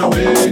[0.00, 0.47] away.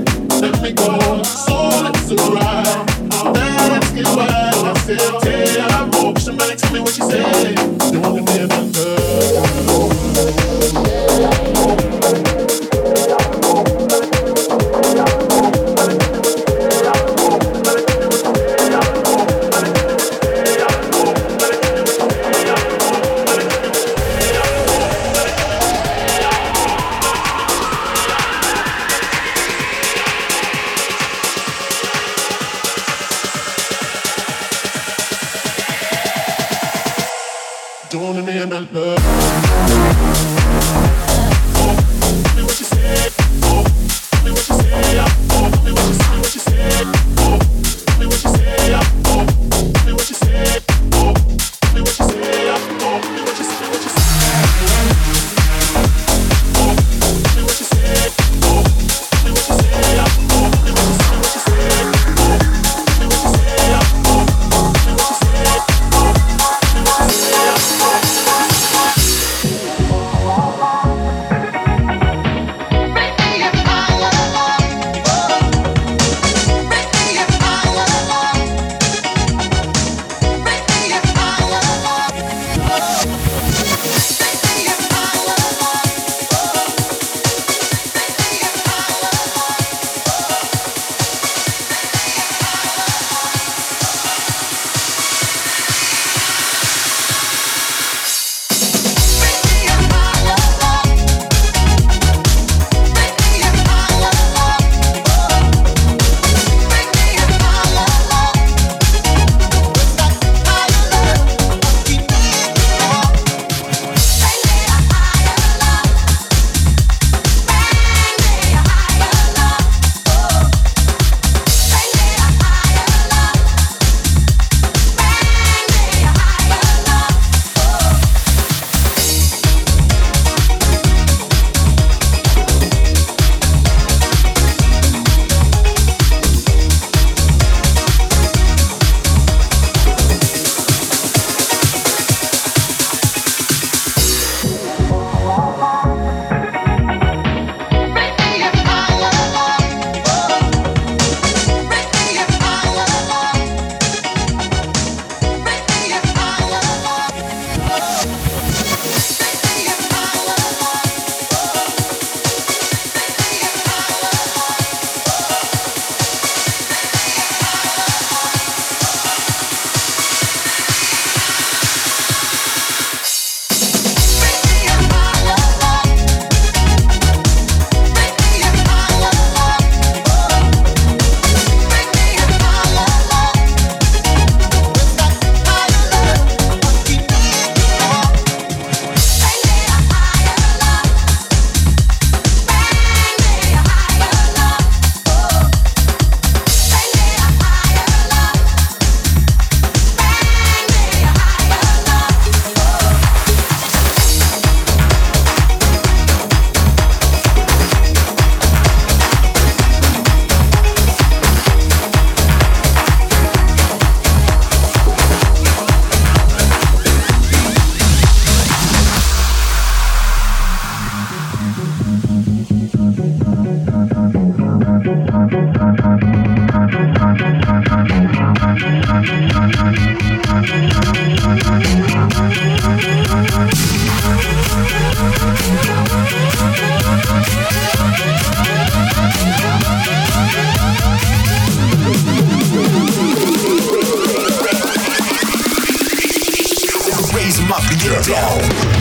[247.86, 248.75] Get down.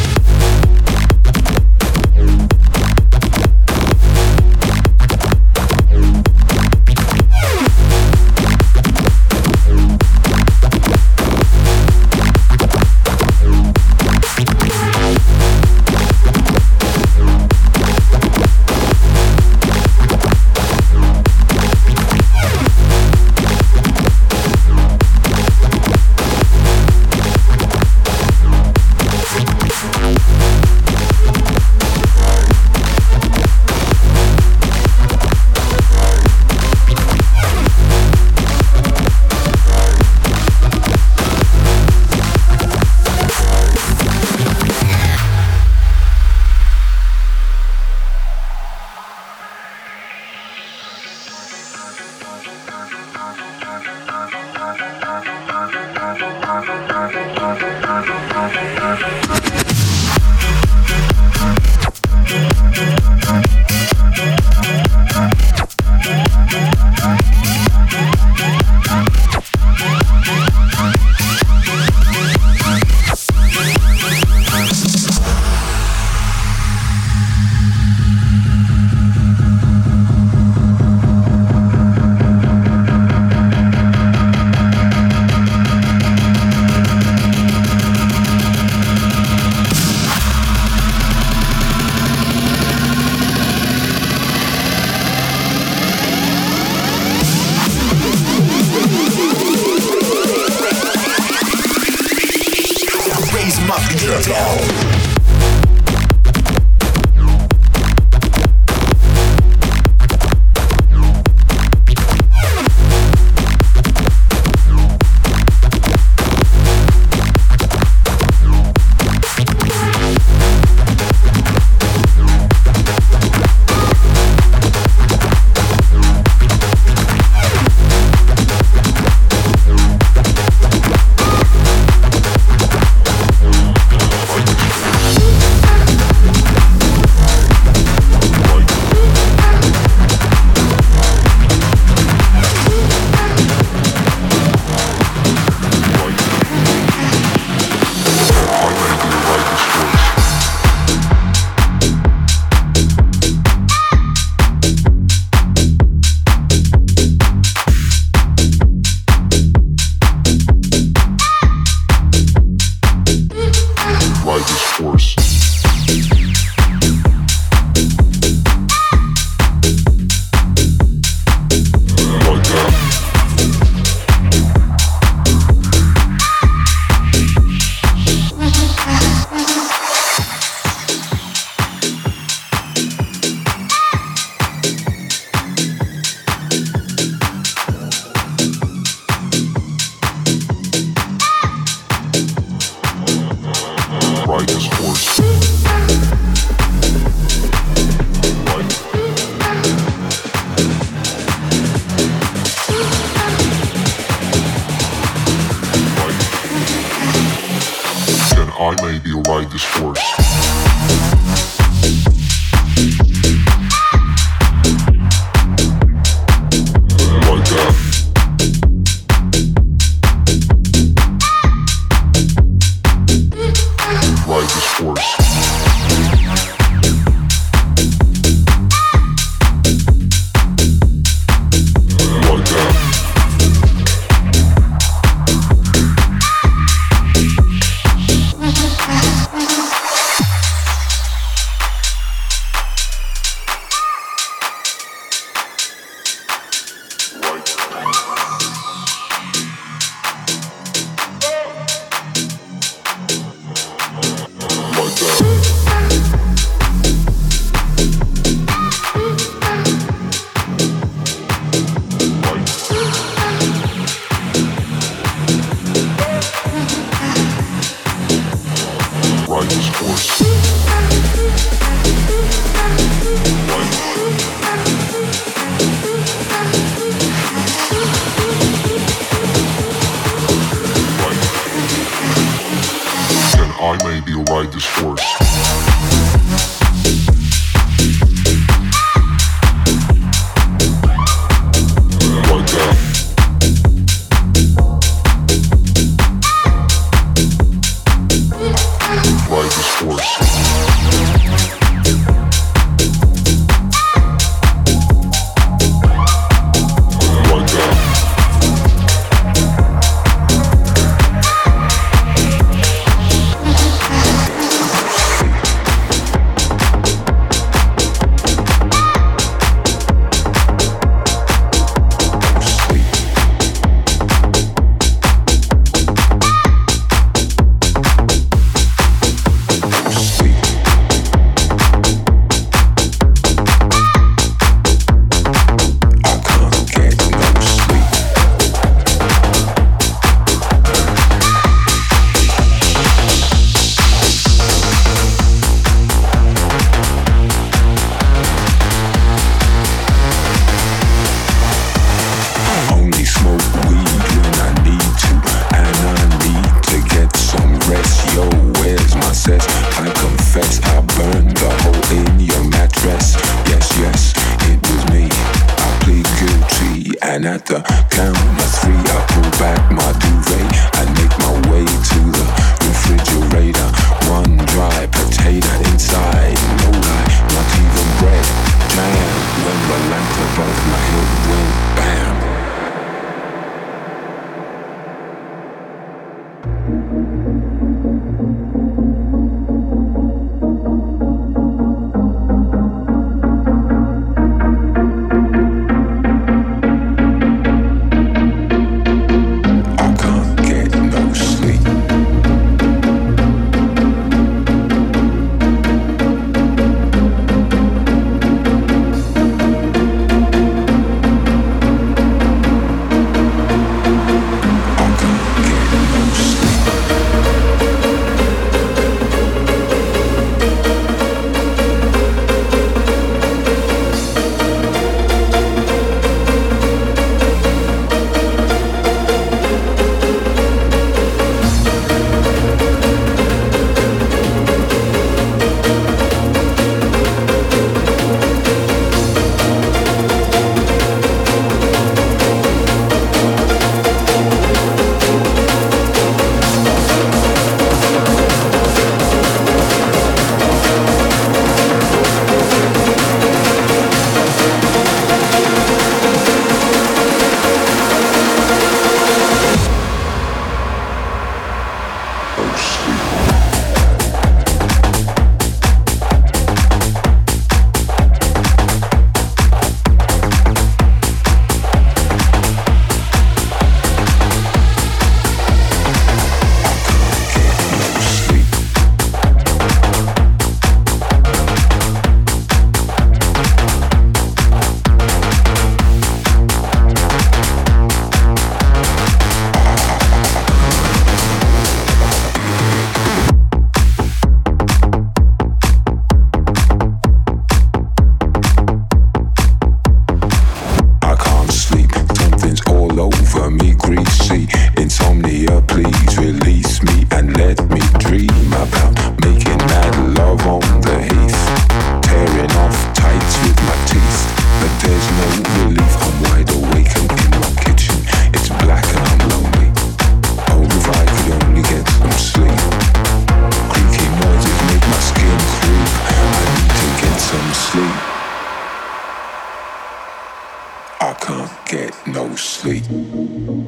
[532.65, 533.64] sweet.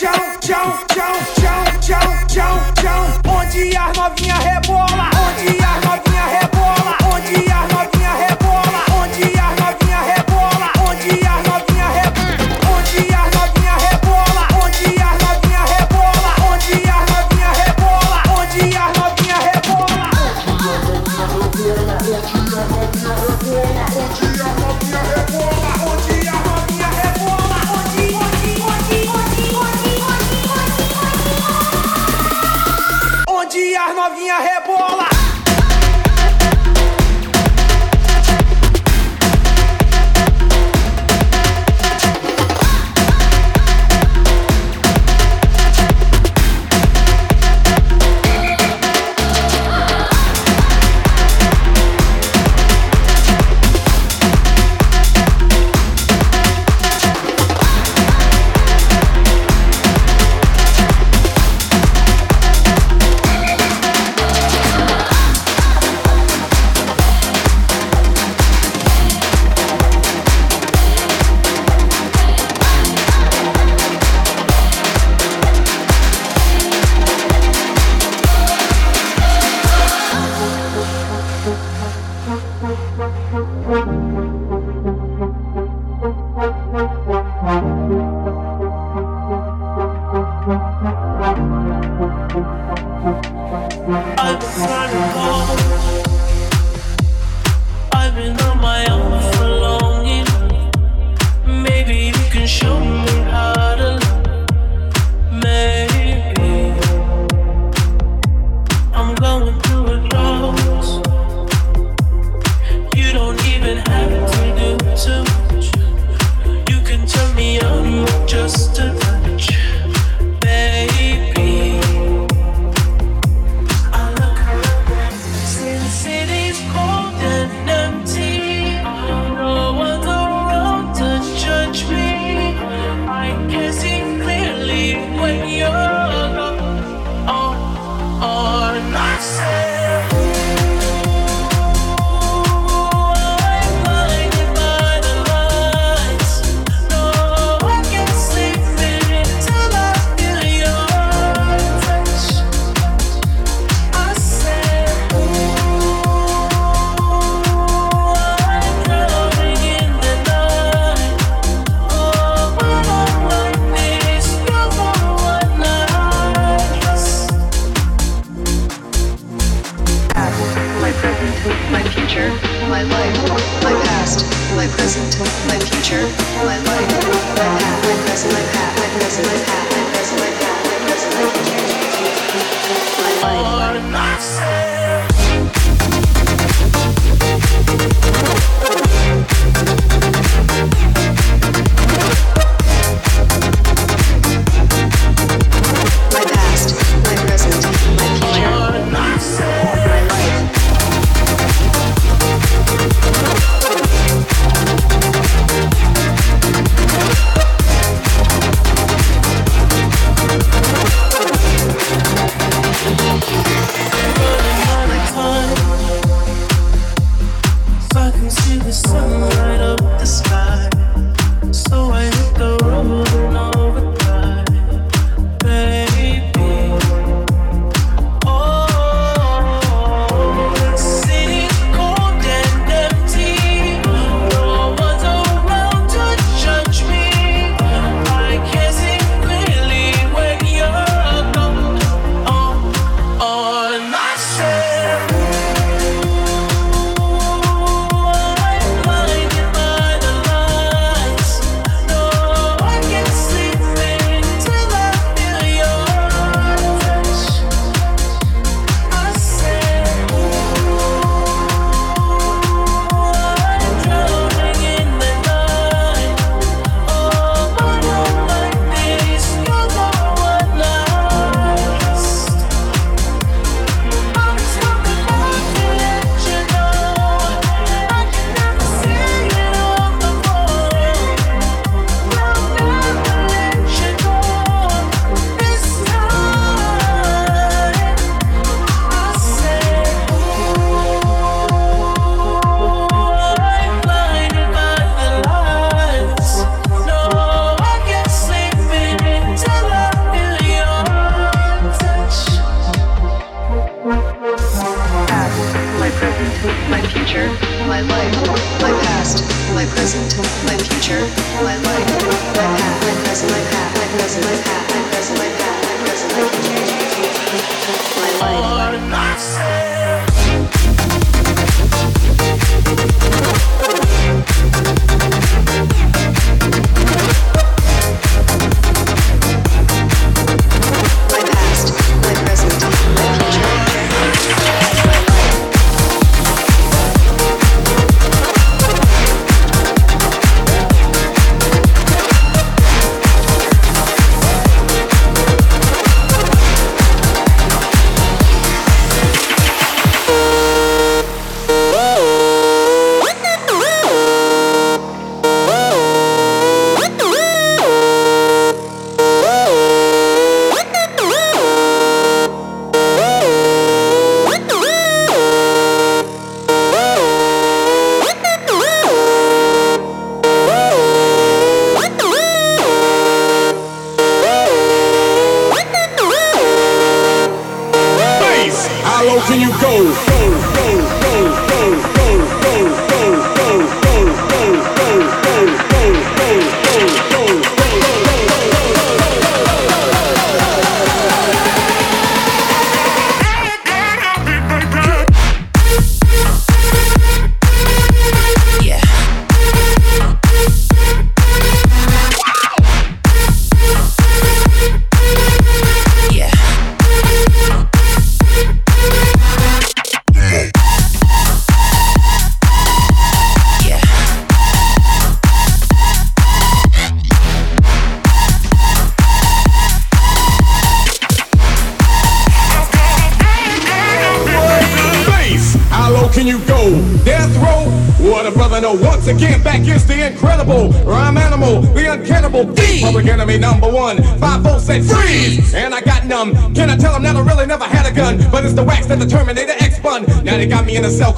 [0.00, 3.04] tchau, tchau, tchau, tchau, tchau, tchau, chão.
[3.28, 4.69] Onde as novinhas rebolam.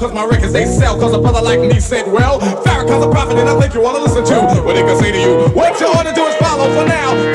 [0.03, 0.99] Cause my records they sell.
[0.99, 3.99] Cause a brother like me said, well, Farrakhan's a prophet and I think you wanna
[3.99, 5.49] listen to what they can say to you.
[5.55, 7.32] What you ought to do is follow for now.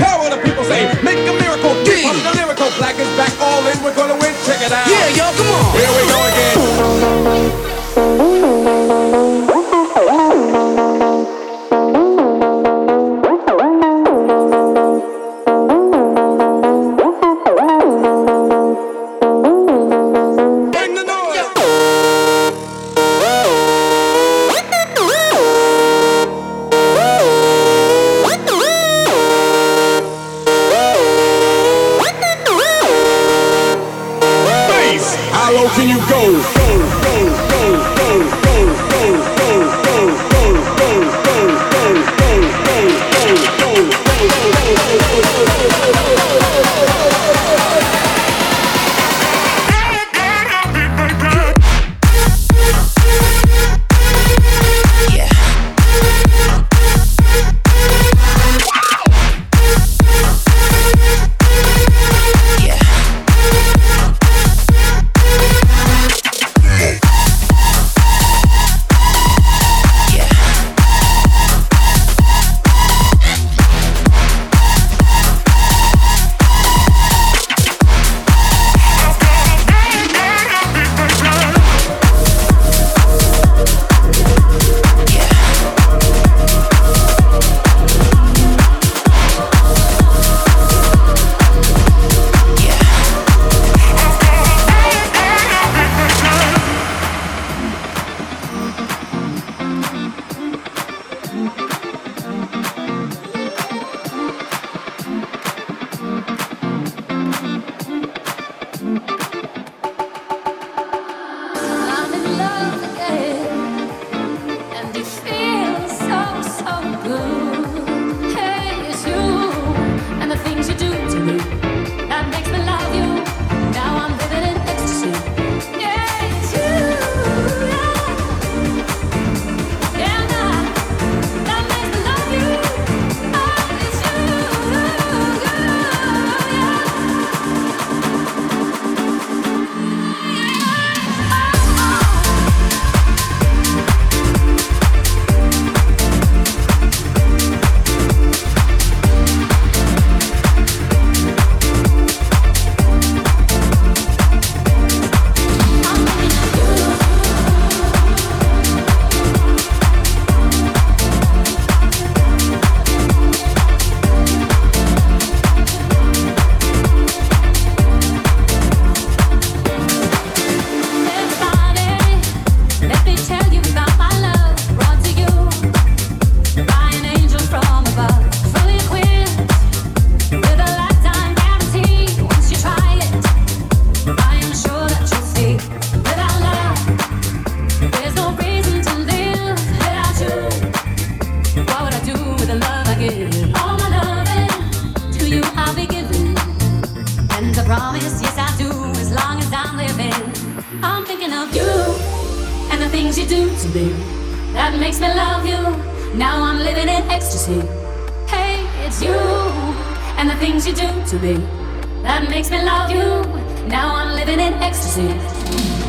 [214.40, 215.87] In ecstasy.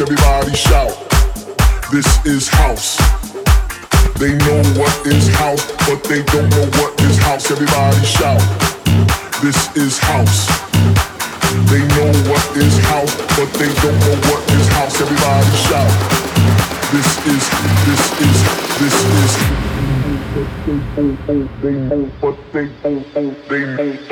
[0.00, 0.96] Everybody shout.
[1.92, 2.96] This is house.
[4.16, 7.50] They know what is house, but they don't know what is house.
[7.50, 8.40] Everybody shout.
[9.42, 10.48] This is house.
[11.68, 14.98] They know what is house, but they don't know what is house.
[15.02, 15.92] Everybody shout.
[16.96, 17.44] This is,
[17.84, 18.40] this is,
[18.80, 19.36] this is.
[22.22, 22.66] But they,
[23.50, 24.09] they.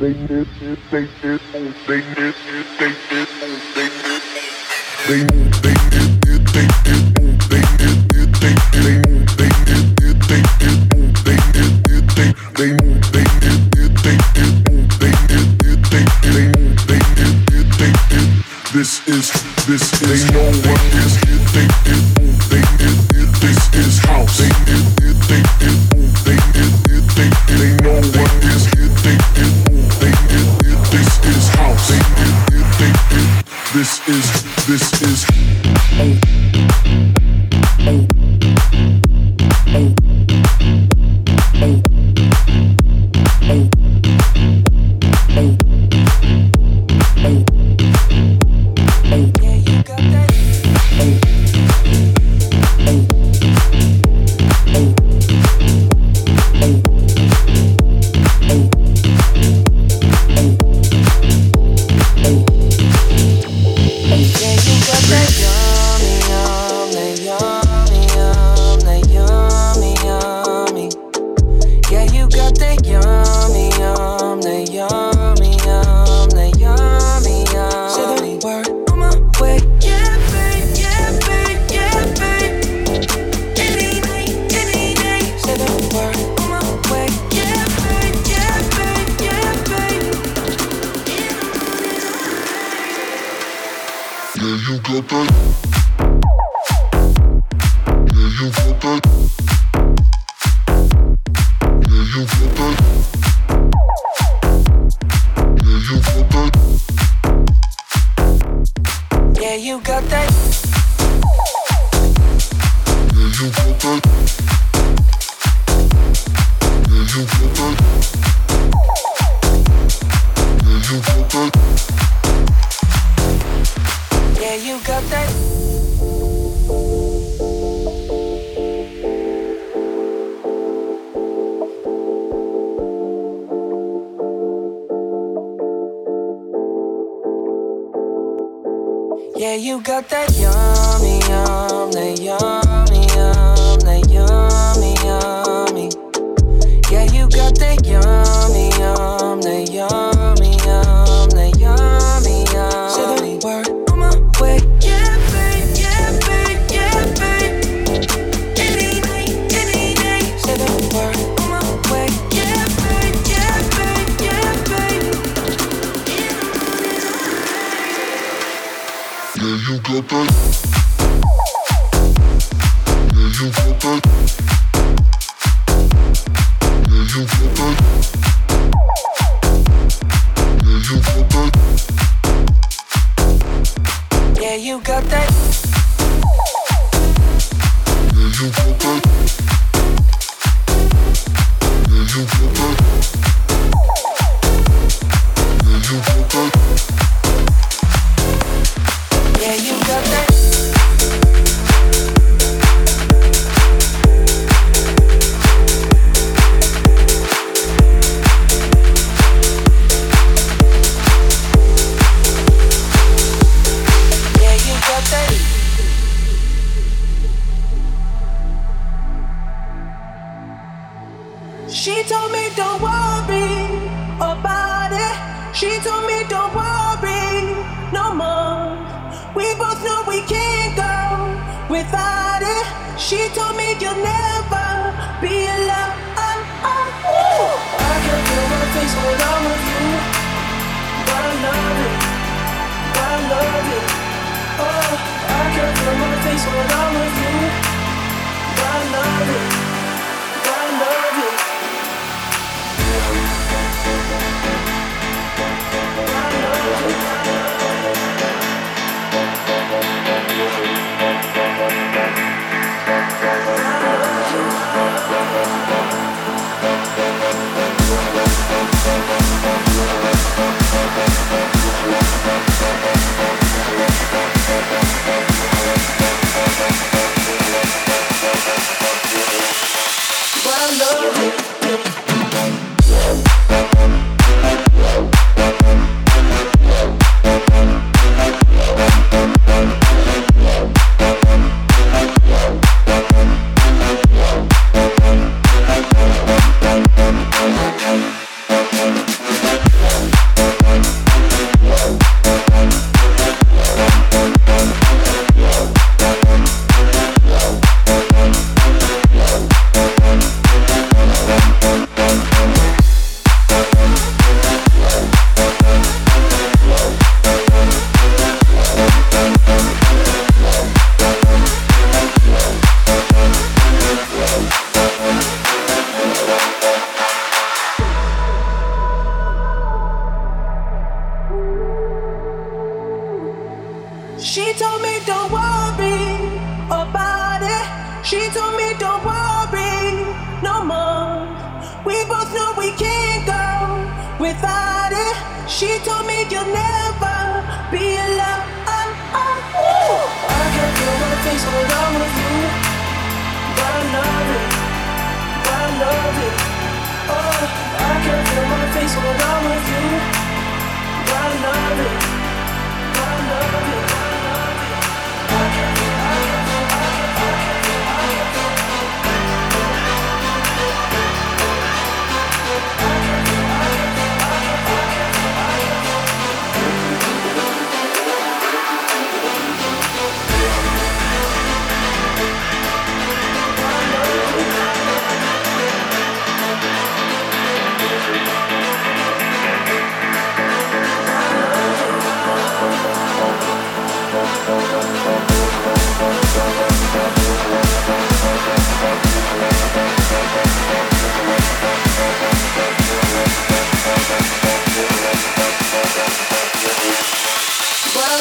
[0.00, 1.38] they, they, they, they,
[1.86, 2.27] they, they,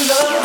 [0.05, 0.36] love.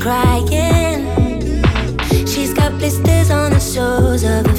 [0.00, 1.04] crying.
[2.26, 4.49] She's got blisters on the soles of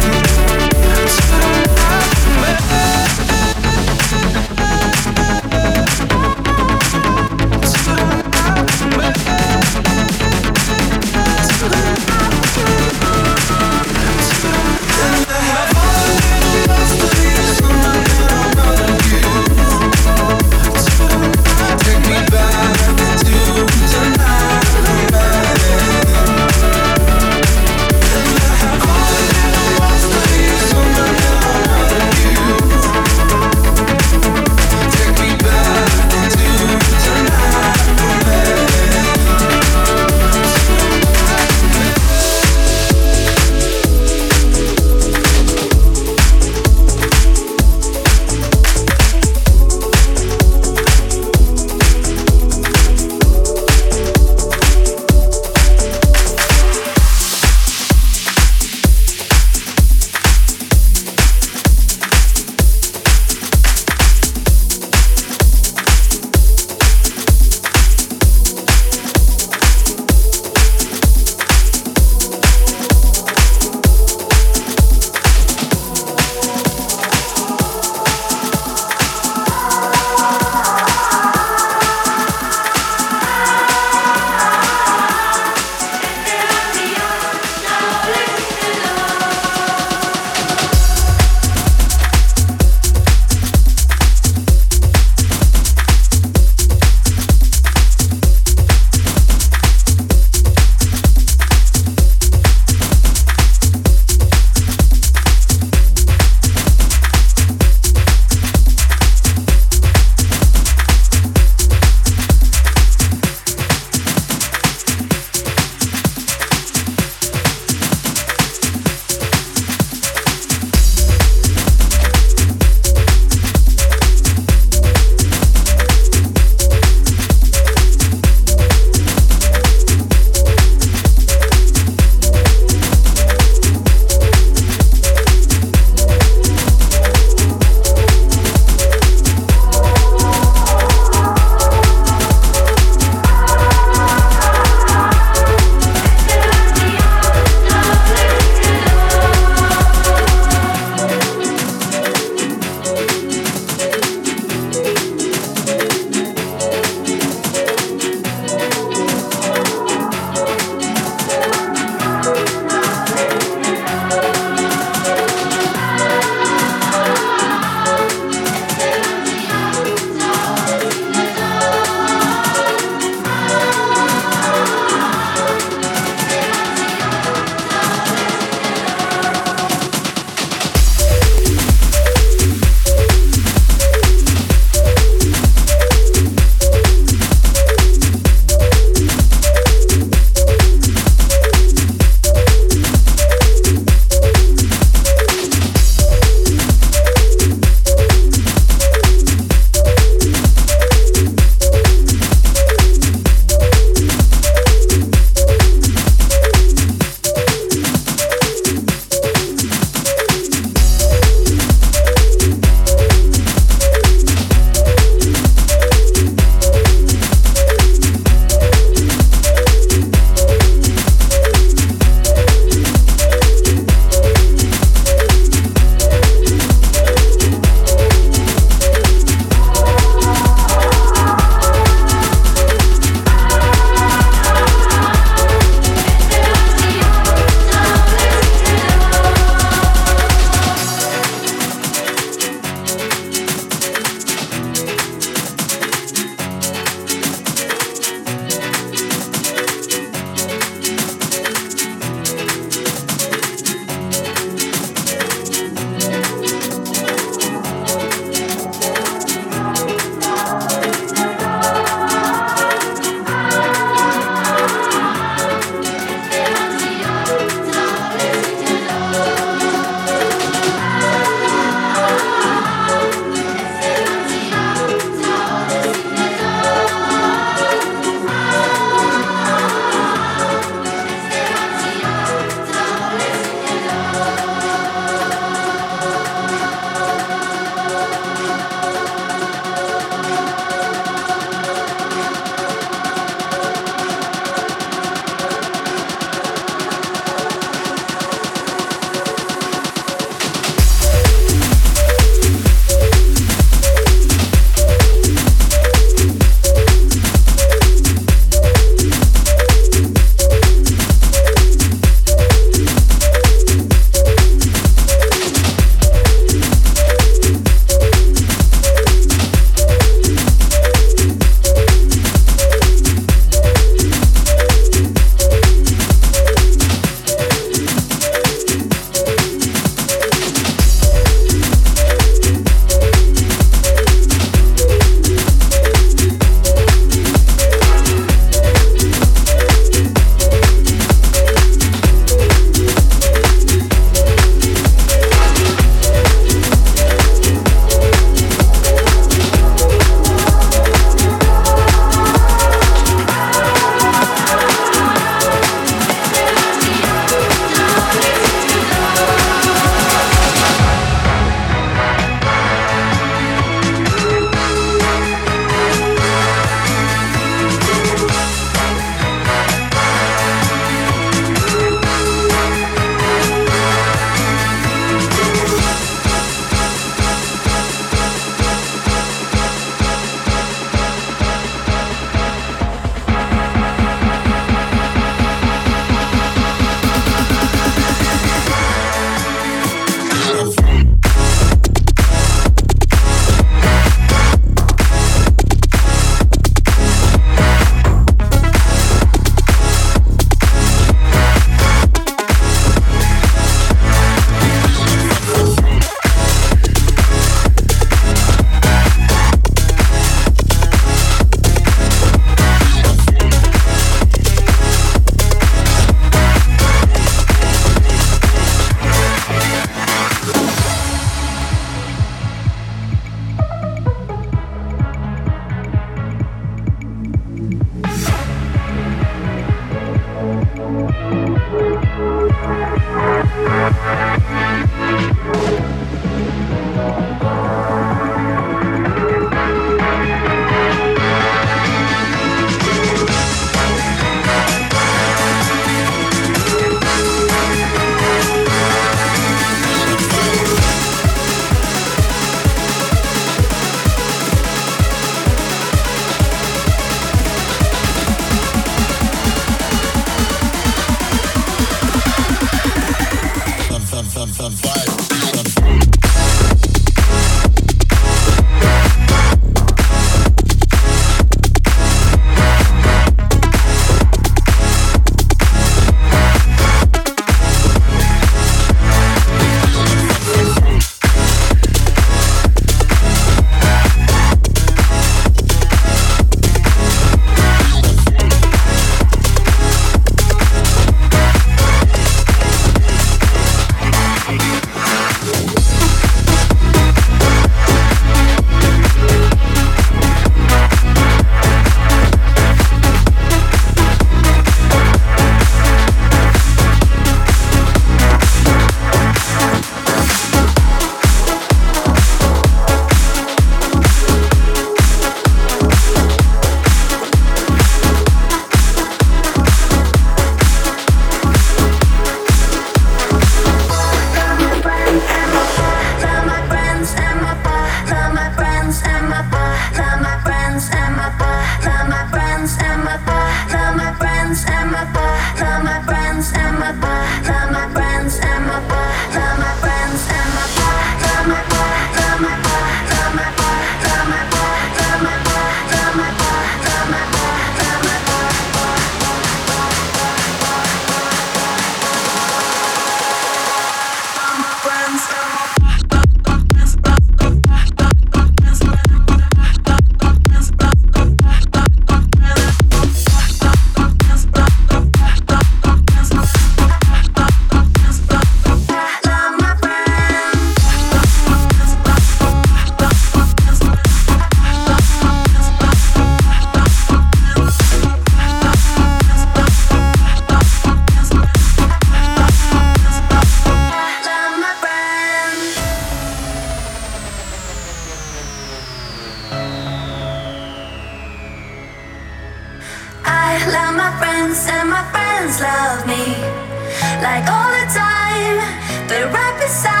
[597.21, 599.07] like all the time.
[599.07, 600.00] They're right beside.